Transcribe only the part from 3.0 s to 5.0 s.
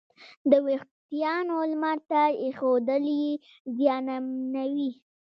یې زیانمنوي.